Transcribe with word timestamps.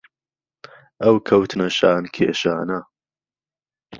ئەو 1.01 1.15
کەوتنە 1.27 1.67
شان 1.77 2.03
کێشانە 2.15 2.79